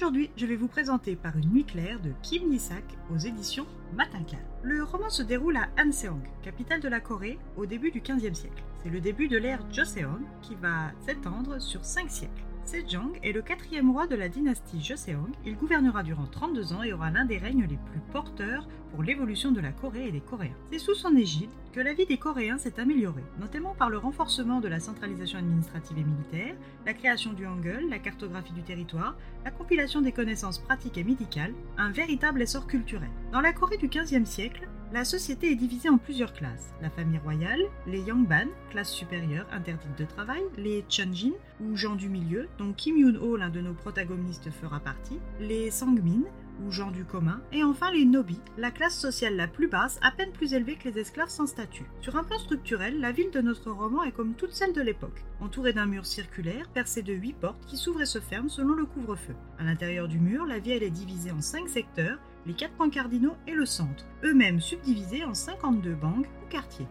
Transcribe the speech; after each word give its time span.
Aujourd'hui, 0.00 0.30
je 0.34 0.46
vais 0.46 0.56
vous 0.56 0.66
présenter 0.66 1.14
Par 1.14 1.36
une 1.36 1.50
nuit 1.50 1.66
claire 1.66 2.00
de 2.00 2.12
Kim 2.22 2.48
Nisak 2.48 2.84
aux 3.14 3.18
éditions 3.18 3.66
Matinka. 3.94 4.38
Le 4.62 4.82
roman 4.82 5.10
se 5.10 5.22
déroule 5.22 5.58
à 5.58 5.68
Anseong, 5.78 6.22
capitale 6.40 6.80
de 6.80 6.88
la 6.88 7.00
Corée, 7.00 7.38
au 7.58 7.66
début 7.66 7.90
du 7.90 8.00
XVe 8.00 8.32
siècle. 8.32 8.64
C'est 8.82 8.88
le 8.88 9.02
début 9.02 9.28
de 9.28 9.36
l'ère 9.36 9.60
Joseon 9.70 10.20
qui 10.40 10.54
va 10.54 10.90
s'étendre 11.06 11.60
sur 11.60 11.84
cinq 11.84 12.10
siècles. 12.10 12.42
Sejong 12.70 13.18
est 13.24 13.32
le 13.32 13.42
quatrième 13.42 13.90
roi 13.90 14.06
de 14.06 14.14
la 14.14 14.28
dynastie 14.28 14.80
Joseon. 14.80 15.26
Il 15.44 15.56
gouvernera 15.56 16.04
durant 16.04 16.26
32 16.26 16.72
ans 16.72 16.84
et 16.84 16.92
aura 16.92 17.10
l'un 17.10 17.24
des 17.24 17.36
règnes 17.36 17.66
les 17.68 17.76
plus 17.90 17.98
porteurs 18.12 18.68
pour 18.92 19.02
l'évolution 19.02 19.50
de 19.50 19.60
la 19.60 19.72
Corée 19.72 20.06
et 20.06 20.12
des 20.12 20.20
Coréens. 20.20 20.54
C'est 20.70 20.78
sous 20.78 20.94
son 20.94 21.16
égide 21.16 21.50
que 21.72 21.80
la 21.80 21.94
vie 21.94 22.06
des 22.06 22.16
Coréens 22.16 22.58
s'est 22.58 22.78
améliorée, 22.78 23.24
notamment 23.40 23.74
par 23.74 23.90
le 23.90 23.98
renforcement 23.98 24.60
de 24.60 24.68
la 24.68 24.78
centralisation 24.78 25.40
administrative 25.40 25.98
et 25.98 26.04
militaire, 26.04 26.54
la 26.86 26.94
création 26.94 27.32
du 27.32 27.44
Hangul, 27.44 27.88
la 27.90 27.98
cartographie 27.98 28.52
du 28.52 28.62
territoire, 28.62 29.16
la 29.44 29.50
compilation 29.50 30.00
des 30.00 30.12
connaissances 30.12 30.60
pratiques 30.60 30.96
et 30.96 31.02
médicales, 31.02 31.54
un 31.76 31.90
véritable 31.90 32.40
essor 32.40 32.68
culturel. 32.68 33.10
Dans 33.32 33.40
la 33.40 33.52
Corée 33.52 33.78
du 33.78 33.88
XVe 33.88 34.24
siècle, 34.24 34.68
la 34.92 35.04
société 35.04 35.52
est 35.52 35.56
divisée 35.56 35.88
en 35.88 35.98
plusieurs 35.98 36.32
classes. 36.32 36.74
La 36.82 36.90
famille 36.90 37.18
royale, 37.18 37.62
les 37.86 38.00
Yangban, 38.00 38.48
classe 38.70 38.90
supérieure 38.90 39.46
interdite 39.52 39.96
de 39.96 40.04
travail, 40.04 40.42
les 40.56 40.84
Chunjin, 40.88 41.32
ou 41.60 41.76
gens 41.76 41.94
du 41.94 42.08
milieu, 42.08 42.48
dont 42.58 42.72
Kim 42.72 42.96
Yoon-ho, 42.96 43.36
l'un 43.36 43.50
de 43.50 43.60
nos 43.60 43.74
protagonistes, 43.74 44.50
fera 44.50 44.80
partie, 44.80 45.20
les 45.38 45.70
Sangmin, 45.70 46.22
ou 46.66 46.72
gens 46.72 46.90
du 46.90 47.04
commun, 47.04 47.40
et 47.52 47.64
enfin 47.64 47.90
les 47.90 48.04
nobis, 48.04 48.40
la 48.58 48.70
classe 48.70 48.98
sociale 48.98 49.36
la 49.36 49.46
plus 49.46 49.68
basse, 49.68 49.98
à 50.02 50.10
peine 50.10 50.32
plus 50.32 50.52
élevée 50.52 50.76
que 50.76 50.88
les 50.88 50.98
esclaves 50.98 51.28
sans 51.28 51.46
statut. 51.46 51.86
Sur 52.00 52.16
un 52.16 52.24
plan 52.24 52.38
structurel, 52.38 53.00
la 53.00 53.12
ville 53.12 53.30
de 53.30 53.40
notre 53.40 53.70
roman 53.70 54.02
est 54.02 54.12
comme 54.12 54.34
toute 54.34 54.52
celle 54.52 54.72
de 54.72 54.82
l'époque, 54.82 55.24
entourée 55.40 55.72
d'un 55.72 55.86
mur 55.86 56.04
circulaire 56.04 56.68
percé 56.68 57.02
de 57.02 57.14
huit 57.14 57.34
portes 57.34 57.64
qui 57.66 57.76
s'ouvrent 57.76 58.02
et 58.02 58.06
se 58.06 58.18
ferment 58.18 58.48
selon 58.48 58.74
le 58.74 58.84
couvre-feu. 58.84 59.34
À 59.58 59.64
l'intérieur 59.64 60.08
du 60.08 60.18
mur, 60.18 60.44
la 60.46 60.58
ville 60.58 60.82
est 60.82 60.90
divisée 60.90 61.30
en 61.30 61.40
cinq 61.40 61.68
secteurs, 61.68 62.18
les 62.46 62.54
quatre 62.54 62.74
points 62.74 62.90
cardinaux 62.90 63.36
et 63.46 63.52
le 63.52 63.66
centre, 63.66 64.04
eux-mêmes 64.24 64.60
subdivisés 64.60 65.24
en 65.24 65.34
52 65.34 65.94
bangs 65.94 66.22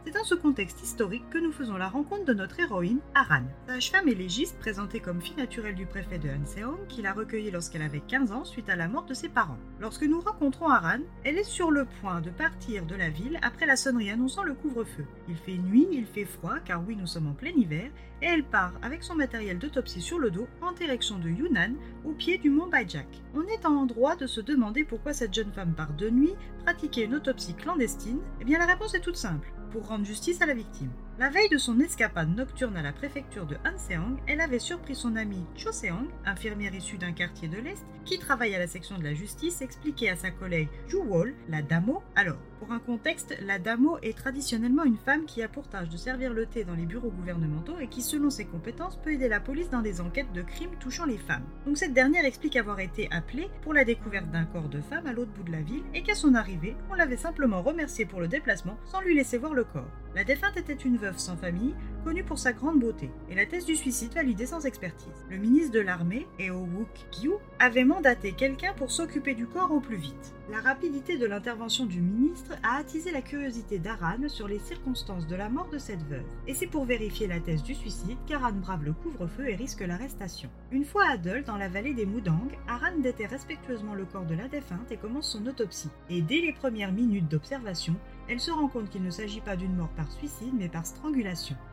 C'est 0.05 0.11
dans 0.13 0.23
ce 0.23 0.35
contexte 0.35 0.81
historique 0.83 1.29
que 1.29 1.37
nous 1.37 1.51
faisons 1.51 1.75
la 1.75 1.89
rencontre 1.89 2.23
de 2.23 2.33
notre 2.33 2.59
héroïne, 2.61 2.99
Aran, 3.13 3.43
sage-femme 3.67 4.07
et 4.07 4.15
légiste 4.15 4.57
présentée 4.57 5.01
comme 5.01 5.21
fille 5.21 5.35
naturelle 5.35 5.75
du 5.75 5.85
préfet 5.85 6.17
de 6.17 6.29
Hanseong, 6.29 6.87
qui 6.87 7.01
l'a 7.01 7.11
recueillie 7.11 7.51
lorsqu'elle 7.51 7.81
avait 7.81 7.99
15 7.99 8.31
ans 8.31 8.45
suite 8.45 8.69
à 8.69 8.77
la 8.77 8.87
mort 8.87 9.05
de 9.05 9.13
ses 9.13 9.27
parents. 9.27 9.57
Lorsque 9.81 10.03
nous 10.03 10.21
rencontrons 10.21 10.69
Aran, 10.69 10.99
elle 11.25 11.37
est 11.37 11.43
sur 11.43 11.71
le 11.71 11.85
point 11.99 12.21
de 12.21 12.29
partir 12.29 12.85
de 12.85 12.95
la 12.95 13.09
ville 13.09 13.37
après 13.41 13.65
la 13.65 13.75
sonnerie 13.75 14.11
annonçant 14.11 14.43
le 14.43 14.53
couvre-feu. 14.53 15.05
Il 15.27 15.35
fait 15.35 15.57
nuit, 15.57 15.87
il 15.91 16.05
fait 16.05 16.25
froid, 16.25 16.59
car 16.63 16.81
oui, 16.87 16.95
nous 16.95 17.07
sommes 17.07 17.27
en 17.27 17.33
plein 17.33 17.51
hiver, 17.51 17.91
et 18.21 18.25
elle 18.25 18.43
part 18.43 18.73
avec 18.81 19.03
son 19.03 19.15
matériel 19.15 19.59
d'autopsie 19.59 20.01
sur 20.01 20.19
le 20.19 20.31
dos 20.31 20.47
en 20.61 20.71
direction 20.71 21.17
de 21.19 21.29
Yunnan, 21.29 21.73
au 22.05 22.11
pied 22.11 22.37
du 22.37 22.49
mont 22.49 22.67
Baijak. 22.67 23.07
On 23.33 23.43
est 23.43 23.65
en 23.65 23.85
droit 23.85 24.15
de 24.15 24.27
se 24.27 24.41
demander 24.41 24.83
pourquoi 24.83 25.13
cette 25.13 25.33
jeune 25.33 25.51
femme 25.51 25.73
part 25.73 25.93
de 25.93 26.09
nuit 26.09 26.35
pratiquer 26.65 27.03
une 27.05 27.15
autopsie 27.15 27.53
clandestine 27.53 28.19
Eh 28.41 28.45
bien 28.45 28.59
la 28.59 28.65
réponse 28.65 28.93
est 28.93 28.99
toute 28.99 29.15
simple, 29.15 29.48
pour 29.71 29.87
rendre 29.87 30.05
justice 30.05 30.41
à 30.41 30.45
la 30.45 30.53
victime. 30.53 30.91
La 31.19 31.29
veille 31.29 31.49
de 31.49 31.57
son 31.57 31.81
escapade 31.81 32.33
nocturne 32.33 32.77
à 32.77 32.81
la 32.81 32.93
préfecture 32.93 33.45
de 33.45 33.57
Hanseong, 33.65 34.15
elle 34.25 34.39
avait 34.39 34.57
surpris 34.57 34.95
son 34.95 35.17
amie 35.17 35.43
Cho 35.53 35.73
Seong, 35.73 36.07
infirmière 36.25 36.73
issue 36.73 36.97
d'un 36.97 37.11
quartier 37.11 37.49
de 37.49 37.57
l'Est, 37.57 37.83
qui 38.05 38.19
travaille 38.19 38.55
à 38.55 38.59
la 38.59 38.67
section 38.67 38.97
de 38.97 39.03
la 39.03 39.13
justice, 39.13 39.61
expliquer 39.61 40.09
à 40.09 40.15
sa 40.15 40.31
collègue 40.31 40.69
Ju 40.87 40.95
Wol, 40.95 41.35
la 41.49 41.61
damo. 41.61 42.01
Alors, 42.15 42.37
pour 42.59 42.71
un 42.71 42.79
contexte, 42.79 43.37
la 43.41 43.59
damo 43.59 43.97
est 44.01 44.17
traditionnellement 44.17 44.85
une 44.85 44.97
femme 44.97 45.25
qui 45.25 45.43
a 45.43 45.49
pour 45.49 45.67
tâche 45.67 45.89
de 45.89 45.97
servir 45.97 46.33
le 46.33 46.45
thé 46.45 46.63
dans 46.63 46.73
les 46.73 46.85
bureaux 46.85 47.11
gouvernementaux 47.11 47.79
et 47.81 47.87
qui, 47.87 48.01
selon 48.01 48.29
ses 48.29 48.45
compétences, 48.45 48.95
peut 48.95 49.11
aider 49.11 49.27
la 49.27 49.41
police 49.41 49.69
dans 49.69 49.81
des 49.81 49.99
enquêtes 49.99 50.31
de 50.31 50.41
crimes 50.41 50.77
touchant 50.79 51.05
les 51.05 51.17
femmes. 51.17 51.45
Donc 51.65 51.77
cette 51.77 51.93
dernière 51.93 52.23
explique 52.23 52.55
avoir 52.55 52.79
été 52.79 53.09
appelée 53.11 53.49
pour 53.61 53.73
la 53.73 53.83
découverte 53.83 54.31
d'un 54.31 54.45
corps 54.45 54.69
de 54.69 54.79
femme 54.79 55.05
à 55.05 55.11
l'autre 55.11 55.31
bout 55.31 55.43
de 55.43 55.51
la 55.51 55.61
ville 55.61 55.83
et 55.93 56.01
qu'à 56.01 56.15
son 56.15 56.33
arrivée, 56.33 56.77
on 56.89 56.93
l'avait 56.93 57.17
simplement 57.17 57.61
remerciée 57.61 58.05
pour 58.05 58.21
le 58.21 58.29
déplacement 58.29 58.77
sans 58.85 59.01
lui 59.01 59.15
laisser 59.15 59.37
voir 59.37 59.53
le 59.53 59.65
corps. 59.65 59.91
La 60.15 60.23
défunte 60.23 60.57
était 60.57 60.73
une 60.73 60.97
veuve 60.97 61.08
sans 61.17 61.37
famille, 61.37 61.73
connue 62.03 62.23
pour 62.23 62.39
sa 62.39 62.53
grande 62.53 62.79
beauté, 62.79 63.09
et 63.29 63.35
la 63.35 63.45
thèse 63.45 63.65
du 63.65 63.75
suicide 63.75 64.13
validée 64.13 64.45
sans 64.45 64.65
expertise. 64.65 65.07
Le 65.29 65.37
ministre 65.37 65.71
de 65.71 65.79
l'armée, 65.79 66.27
Eo 66.39 66.55
Wook 66.55 66.89
Kyu, 67.11 67.31
avait 67.59 67.85
mandaté 67.85 68.33
quelqu'un 68.33 68.73
pour 68.73 68.91
s'occuper 68.91 69.33
du 69.33 69.47
corps 69.47 69.71
au 69.71 69.79
plus 69.79 69.97
vite. 69.97 70.33
La 70.51 70.61
rapidité 70.61 71.17
de 71.17 71.25
l'intervention 71.25 71.85
du 71.85 72.01
ministre 72.01 72.53
a 72.63 72.77
attisé 72.77 73.11
la 73.11 73.21
curiosité 73.21 73.77
d'Aran 73.77 74.27
sur 74.27 74.47
les 74.47 74.59
circonstances 74.59 75.27
de 75.27 75.35
la 75.35 75.49
mort 75.49 75.69
de 75.69 75.77
cette 75.77 76.03
veuve, 76.03 76.25
et 76.47 76.53
c'est 76.53 76.67
pour 76.67 76.85
vérifier 76.85 77.27
la 77.27 77.39
thèse 77.39 77.63
du 77.63 77.75
suicide 77.75 78.17
qu'Aran 78.27 78.53
brave 78.53 78.83
le 78.83 78.93
couvre-feu 78.93 79.49
et 79.49 79.55
risque 79.55 79.81
l'arrestation. 79.81 80.49
Une 80.71 80.85
fois 80.85 81.05
à 81.07 81.17
dans 81.45 81.57
la 81.57 81.69
vallée 81.69 81.93
des 81.93 82.05
Moudang, 82.05 82.49
Aran 82.67 82.97
déterre 82.99 83.29
respectueusement 83.29 83.93
le 83.93 84.05
corps 84.05 84.25
de 84.25 84.35
la 84.35 84.47
défunte 84.47 84.91
et 84.91 84.97
commence 84.97 85.31
son 85.31 85.45
autopsie. 85.45 85.89
Et 86.09 86.21
dès 86.21 86.41
les 86.41 86.53
premières 86.53 86.91
minutes 86.91 87.27
d'observation, 87.27 87.95
elle 88.27 88.39
se 88.39 88.51
rend 88.51 88.67
compte 88.67 88.89
qu'il 88.89 89.03
ne 89.03 89.09
s'agit 89.09 89.41
pas 89.41 89.55
d'une 89.55 89.75
mort 89.75 89.89
par 89.89 90.11
suicide 90.11 90.53
mais 90.57 90.69
par 90.69 90.85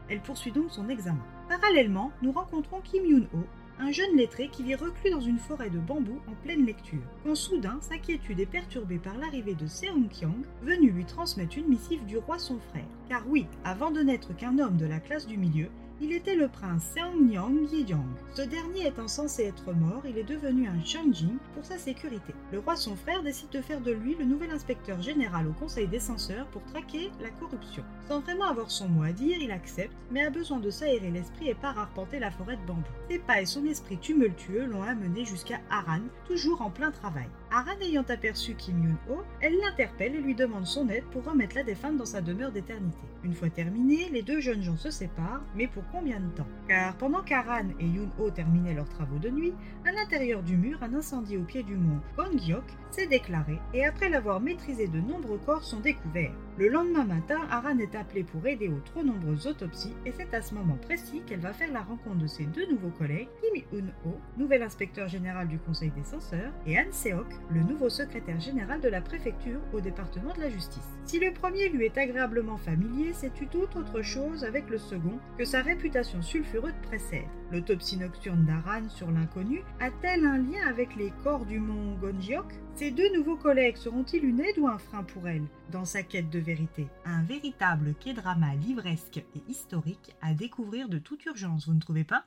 Elle 0.09 0.21
poursuit 0.21 0.53
donc 0.53 0.71
son 0.71 0.89
examen. 0.89 1.25
Parallèlement, 1.49 2.13
nous 2.23 2.33
rencontrons 2.33 2.81
Kim 2.81 3.05
Yoon-ho, 3.05 3.45
un 3.79 3.91
jeune 3.91 4.17
lettré 4.17 4.49
qui 4.49 4.63
vit 4.63 4.75
reclus 4.75 5.11
dans 5.11 5.21
une 5.21 5.39
forêt 5.39 5.69
de 5.69 5.79
bambous 5.79 6.21
en 6.29 6.35
pleine 6.45 6.65
lecture, 6.65 7.03
quand 7.25 7.35
soudain 7.35 7.79
sa 7.81 7.99
quiétude 7.99 8.41
est 8.41 8.47
perturbée 8.47 8.99
par 8.99 9.17
l'arrivée 9.19 9.55
de 9.55 9.67
Seong 9.67 10.09
Kyong, 10.09 10.45
venu 10.63 10.91
lui 10.91 11.05
transmettre 11.05 11.59
une 11.59 11.69
missive 11.69 12.05
du 12.07 12.19
roi 12.19 12.39
son 12.39 12.59
frère. 12.71 12.87
Car 13.09 13.29
oui, 13.29 13.47
avant 13.65 13.91
de 13.91 14.01
n'être 14.01 14.35
qu'un 14.35 14.59
homme 14.59 14.77
de 14.77 14.87
la 14.87 15.01
classe 15.01 15.27
du 15.27 15.37
milieu, 15.37 15.69
il 16.01 16.13
était 16.13 16.35
le 16.35 16.49
prince 16.49 16.85
Seongnyeong 16.95 17.71
Yejong. 17.73 18.05
Ce 18.35 18.43
dernier 18.43 18.89
étant 18.89 19.09
censé 19.09 19.45
être 19.45 19.73
mort, 19.73 20.03
il 20.07 20.19
est 20.19 20.25
devenu 20.25 20.69
un 20.69 20.83
Shanjin 20.85 21.37
pour 21.55 21.65
sa 21.65 21.79
sécurité. 21.79 22.35
Le 22.53 22.59
roi 22.59 22.77
son 22.77 22.97
frère 22.97 23.23
décide 23.23 23.49
de 23.51 23.63
faire 23.63 23.81
de 23.81 23.93
lui 23.93 24.15
le 24.15 24.27
nouvel 24.27 24.51
inspecteur 24.51 25.01
général 25.01 25.49
au 25.49 25.53
conseil 25.53 25.87
des 25.87 26.01
censeurs 26.01 26.47
pour 26.49 26.63
traquer 26.65 27.11
la 27.21 27.31
corruption. 27.31 27.83
Sans 28.09 28.21
vraiment 28.21 28.45
avoir 28.45 28.71
son 28.71 28.89
mot 28.89 29.05
à 29.05 29.13
dire, 29.13 29.39
il 29.41 29.51
accepte, 29.51 29.97
mais 30.11 30.27
a 30.27 30.31
besoin 30.31 30.59
de 30.59 30.71
s'aérer 30.71 31.11
l'esprit 31.11 31.49
et 31.49 31.55
part 31.55 31.79
arpenter 31.79 32.19
la 32.19 32.31
forêt 32.31 32.57
de 32.57 32.67
bambou. 32.67 32.83
Ses 33.09 33.19
pas 33.19 33.41
et 33.41 33.47
son 33.47 33.65
esprit 33.65 33.99
tumultueux 33.99 34.67
l'ont 34.67 34.83
amené 34.83 35.25
jusqu'à 35.25 35.61
Aran, 35.71 36.01
toujours 36.27 36.61
en 36.61 36.71
plein 36.71 36.91
travail. 36.91 37.29
Aran 37.51 37.79
ayant 37.81 38.05
aperçu 38.09 38.55
Kim 38.55 38.83
Yoon-ho, 38.83 39.23
elle 39.41 39.57
l'interpelle 39.59 40.17
et 40.17 40.21
lui 40.21 40.35
demande 40.35 40.67
son 40.67 40.89
aide 40.89 41.05
pour 41.13 41.25
remettre 41.25 41.55
la 41.57 41.63
défunte 41.63 41.97
dans 41.97 42.05
sa 42.05 42.21
demeure 42.21 42.51
d'éternité. 42.51 42.99
Une 43.23 43.35
fois 43.35 43.51
terminé, 43.51 44.09
les 44.11 44.23
deux 44.23 44.41
jeunes 44.41 44.63
gens 44.63 44.77
se 44.77 44.91
séparent, 44.91 45.43
mais 45.55 45.67
pour 45.67 45.85
combien 45.91 46.21
de 46.21 46.29
temps? 46.31 46.47
Car 46.69 46.97
pendant 46.97 47.23
qu'Aran 47.23 47.69
et 47.81 47.87
Yoon-ho 47.87 48.31
terminaient 48.31 48.75
leurs 48.75 48.89
travaux 48.89 49.19
de 49.19 49.31
nuit, 49.31 49.55
à 49.85 49.93
l'intérieur 49.93 50.43
du 50.43 50.57
mur, 50.57 50.83
un 50.83 50.95
incendie 50.95 51.37
au 51.37 51.43
pied 51.43 51.63
du 51.63 51.77
mont 51.77 52.01
Gongyok 52.17 52.65
s'est 52.91 53.07
déclaré 53.07 53.59
et 53.75 53.85
après 53.85 54.09
l'avoir 54.09 54.41
maîtrisé, 54.41 54.89
de 54.89 55.01
nombreux 55.01 55.39
corps 55.39 55.65
sont 55.65 55.81
découverts. 55.81 56.35
Le 56.59 56.69
lendemain 56.69 57.05
matin, 57.05 57.41
Aran 57.51 57.79
est 57.79 57.95
appelée 57.95 58.25
pour 58.25 58.47
aider 58.47 58.69
aux 58.69 58.81
trop 58.81 59.03
nombreuses 59.03 59.47
autopsies 59.47 59.95
et 60.05 60.13
c'est 60.13 60.33
à 60.35 60.41
ce 60.41 60.55
moment 60.55 60.77
précis 60.77 61.23
qu'elle 61.27 61.41
va 61.41 61.53
faire 61.53 61.73
la 61.73 61.83
rencontre 61.83 62.17
de 62.17 62.27
ses 62.27 62.45
deux 62.45 62.67
nouveaux 62.71 62.91
collègues, 62.91 63.29
Kim 63.41 63.63
Yoon-ho, 63.73 64.19
nouvel 64.37 64.63
inspecteur 64.63 65.09
général 65.09 65.49
du 65.49 65.59
Conseil 65.59 65.91
des 65.91 66.05
censeurs, 66.05 66.53
et 66.67 66.79
Han 66.79 66.93
Seok, 66.93 67.27
le 67.51 67.63
nouveau 67.63 67.89
secrétaire 67.89 68.41
général 68.41 68.81
de 68.81 68.89
la 68.89 69.01
préfecture 69.01 69.61
au 69.73 69.81
département 69.81 70.33
de 70.35 70.41
la 70.41 70.51
justice. 70.51 70.83
Si 71.05 71.19
le 71.19 71.33
premier 71.33 71.69
lui 71.69 71.85
est 71.85 71.99
agréablement 71.99 72.57
familier, 72.57 73.13
c'est 73.13 73.33
tout 73.35 73.69
autre 73.77 74.03
chose 74.03 74.45
avec 74.45 74.69
le 74.69 74.79
second 74.79 75.19
que 75.39 75.45
sa 75.45 75.63
réputation 75.63 76.23
sulfureuse 76.23 76.75
précède. 76.83 77.25
L'autopsie 77.53 77.99
nocturne 77.99 78.45
d'Aran 78.45 78.89
sur 78.89 79.11
l'inconnu 79.11 79.63
a-t-elle 79.81 80.25
un 80.25 80.39
lien 80.39 80.67
avec 80.69 80.97
les 80.97 81.13
corps 81.23 81.47
du 81.47 81.61
mont 81.61 81.97
Gonjiok 82.01 82.47
Ces 82.75 82.91
deux 82.91 83.15
nouveaux 83.15 83.37
collègues 83.37 83.77
seront-ils 83.77 84.25
une 84.25 84.41
aide 84.41 84.59
ou 84.59 84.67
un 84.67 84.79
frein 84.79 85.05
pour 85.05 85.29
elle? 85.29 85.45
Dans 85.71 85.85
sa 85.85 86.03
quête 86.03 86.31
de 86.31 86.41
vérité 86.41 86.89
Un 87.05 87.23
véritable 87.23 87.95
quai-drama 88.01 88.55
livresque 88.55 89.19
et 89.19 89.43
historique 89.49 90.17
à 90.23 90.35
découvrir 90.35 90.89
de 90.89 90.99
toute 90.99 91.25
urgence, 91.27 91.69
vous 91.69 91.75
ne 91.75 91.81
trouvez 91.81 92.05
pas? 92.05 92.25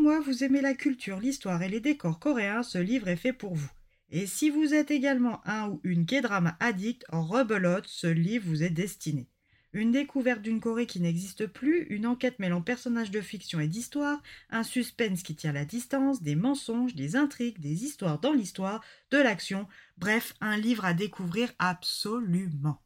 Moi 0.00 0.18
vous 0.20 0.44
aimez 0.44 0.62
la 0.62 0.74
culture, 0.74 1.20
l'histoire 1.20 1.62
et 1.62 1.68
les 1.68 1.80
décors 1.80 2.18
coréens, 2.18 2.62
ce 2.62 2.78
livre 2.78 3.08
est 3.08 3.16
fait 3.16 3.34
pour 3.34 3.54
vous. 3.54 3.70
Et 4.10 4.26
si 4.26 4.48
vous 4.48 4.72
êtes 4.74 4.90
également 4.90 5.46
un 5.46 5.68
ou 5.68 5.80
une 5.84 6.06
K-drama 6.06 6.56
addict 6.58 7.04
rebelote, 7.10 7.86
ce 7.86 8.06
livre 8.06 8.48
vous 8.48 8.62
est 8.62 8.70
destiné. 8.70 9.28
Une 9.72 9.92
découverte 9.92 10.42
d'une 10.42 10.58
Corée 10.58 10.86
qui 10.86 11.00
n'existe 11.00 11.46
plus, 11.46 11.86
une 11.90 12.06
enquête 12.06 12.40
mêlant 12.40 12.62
personnages 12.62 13.12
de 13.12 13.20
fiction 13.20 13.60
et 13.60 13.68
d'histoire, 13.68 14.20
un 14.48 14.64
suspense 14.64 15.22
qui 15.22 15.36
tient 15.36 15.52
la 15.52 15.64
distance, 15.64 16.22
des 16.22 16.34
mensonges, 16.34 16.96
des 16.96 17.14
intrigues, 17.14 17.60
des 17.60 17.84
histoires 17.84 18.18
dans 18.18 18.32
l'histoire, 18.32 18.82
de 19.12 19.18
l'action, 19.18 19.68
bref, 19.96 20.34
un 20.40 20.56
livre 20.56 20.86
à 20.86 20.94
découvrir 20.94 21.52
absolument. 21.58 22.82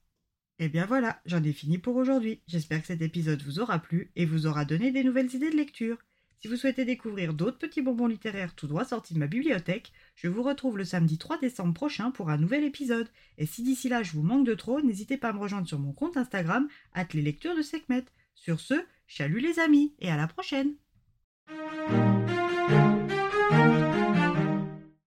Et 0.59 0.69
bien 0.69 0.85
voilà, 0.85 1.23
j'en 1.25 1.43
ai 1.43 1.53
fini 1.53 1.79
pour 1.79 1.97
aujourd'hui. 1.97 2.43
J'espère 2.49 2.81
que 2.83 2.89
cet 2.89 3.01
épisode 3.01 3.43
vous 3.43 3.61
aura 3.61 3.79
plu 3.79 4.11
et 4.15 4.27
vous 4.27 4.47
aura 4.47 4.65
donné 4.65 4.91
des 4.91 5.05
nouvelles 5.05 5.35
idées 5.35 5.51
de 5.51 5.57
lecture. 5.57 5.99
Si 6.45 6.49
vous 6.49 6.57
souhaitez 6.57 6.85
découvrir 6.85 7.33
d'autres 7.33 7.57
petits 7.57 7.81
bonbons 7.81 8.07
littéraires 8.07 8.55
tout 8.55 8.67
droit 8.67 8.85
sortis 8.85 9.15
de 9.15 9.19
ma 9.19 9.27
bibliothèque, 9.27 9.95
je 10.15 10.29
vous 10.29 10.43
retrouve 10.43 10.77
le 10.77 10.85
samedi 10.85 11.17
3 11.17 11.39
décembre 11.39 11.73
prochain 11.73 12.11
pour 12.11 12.29
un 12.29 12.37
nouvel 12.37 12.65
épisode. 12.65 13.09
Et 13.39 13.47
si 13.47 13.63
d'ici 13.63 13.89
là 13.89 14.03
je 14.03 14.13
vous 14.13 14.23
manque 14.23 14.45
de 14.47 14.53
trop, 14.53 14.83
n'hésitez 14.83 15.17
pas 15.17 15.31
à 15.31 15.33
me 15.33 15.39
rejoindre 15.39 15.67
sur 15.67 15.79
mon 15.79 15.95
compte 15.95 16.19
Instagram, 16.19 16.69
les 17.15 17.23
lectures 17.23 17.57
de 17.57 17.63
Sekhmet. 17.63 18.05
Sur 18.35 18.61
ce, 18.61 18.75
chalut 19.07 19.41
les 19.41 19.59
amis 19.59 19.95
et 20.01 20.11
à 20.11 20.19
la 20.19 20.27
prochaine 20.27 20.75